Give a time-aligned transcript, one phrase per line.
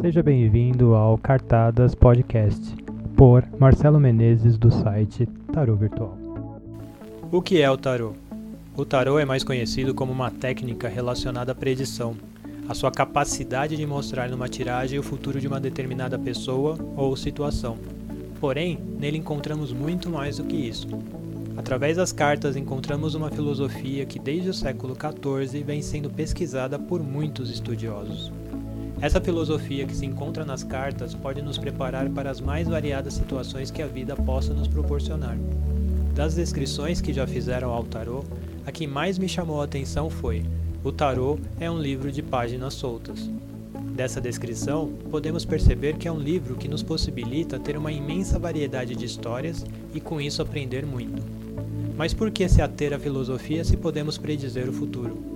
[0.00, 2.60] Seja bem-vindo ao Cartadas Podcast,
[3.16, 6.16] por Marcelo Menezes do site Tarô Virtual.
[7.32, 8.12] O que é o tarô?
[8.76, 12.14] O tarô é mais conhecido como uma técnica relacionada à predição,
[12.68, 17.78] a sua capacidade de mostrar numa tiragem o futuro de uma determinada pessoa ou situação.
[18.38, 20.88] Porém, nele encontramos muito mais do que isso.
[21.56, 27.02] Através das cartas encontramos uma filosofia que desde o século XIV vem sendo pesquisada por
[27.02, 28.30] muitos estudiosos.
[29.00, 33.70] Essa filosofia que se encontra nas cartas pode nos preparar para as mais variadas situações
[33.70, 35.36] que a vida possa nos proporcionar.
[36.14, 38.24] Das descrições que já fizeram ao tarô,
[38.64, 40.44] a que mais me chamou a atenção foi:
[40.82, 43.30] o tarô é um livro de páginas soltas.
[43.94, 48.96] Dessa descrição, podemos perceber que é um livro que nos possibilita ter uma imensa variedade
[48.96, 51.22] de histórias e com isso aprender muito.
[51.96, 55.35] Mas por que se ater à filosofia se podemos predizer o futuro?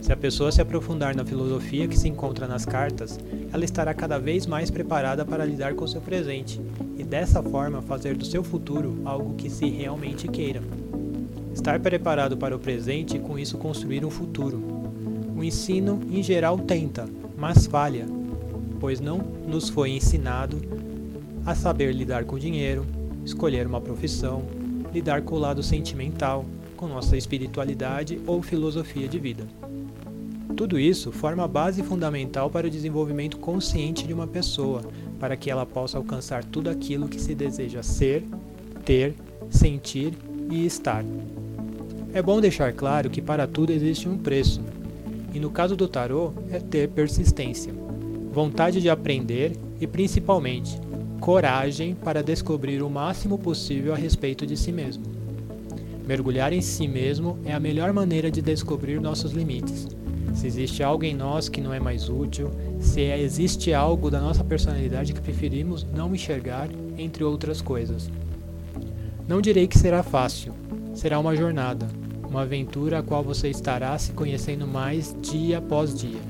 [0.00, 3.18] Se a pessoa se aprofundar na filosofia que se encontra nas cartas,
[3.52, 6.60] ela estará cada vez mais preparada para lidar com seu presente
[6.96, 10.62] e dessa forma fazer do seu futuro algo que se realmente queira.
[11.52, 14.62] Estar preparado para o presente e com isso construir um futuro.
[15.36, 17.06] O ensino, em geral, tenta,
[17.36, 18.06] mas falha,
[18.80, 20.60] pois não nos foi ensinado
[21.44, 22.86] a saber lidar com dinheiro,
[23.24, 24.42] escolher uma profissão,
[24.92, 26.44] lidar com o lado sentimental,
[26.76, 29.44] com nossa espiritualidade ou filosofia de vida.
[30.56, 34.82] Tudo isso forma a base fundamental para o desenvolvimento consciente de uma pessoa,
[35.18, 38.24] para que ela possa alcançar tudo aquilo que se deseja ser,
[38.84, 39.14] ter,
[39.48, 40.14] sentir
[40.50, 41.04] e estar.
[42.12, 44.60] É bom deixar claro que para tudo existe um preço,
[45.32, 47.72] e no caso do tarô é ter persistência,
[48.32, 50.78] vontade de aprender e principalmente
[51.20, 55.04] coragem para descobrir o máximo possível a respeito de si mesmo.
[56.06, 59.86] Mergulhar em si mesmo é a melhor maneira de descobrir nossos limites.
[60.34, 64.44] Se existe algo em nós que não é mais útil, se existe algo da nossa
[64.44, 68.10] personalidade que preferimos não enxergar, entre outras coisas.
[69.26, 70.52] Não direi que será fácil,
[70.94, 71.88] será uma jornada,
[72.28, 76.20] uma aventura a qual você estará se conhecendo mais dia após dia.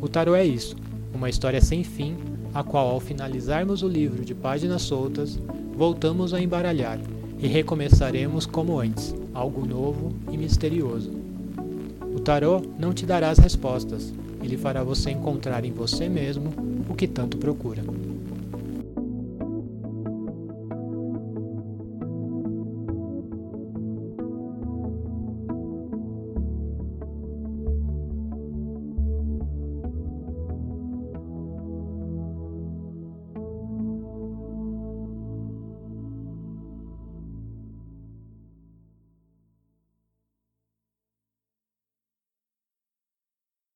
[0.00, 0.76] O tarô é isso,
[1.14, 2.16] uma história sem fim
[2.54, 5.38] a qual, ao finalizarmos o livro de páginas soltas,
[5.74, 6.98] voltamos a embaralhar
[7.38, 11.10] e recomeçaremos como antes, algo novo e misterioso.
[12.14, 14.12] O tarô não te dará as respostas,
[14.42, 16.52] ele fará você encontrar em você mesmo
[16.88, 17.82] o que tanto procura.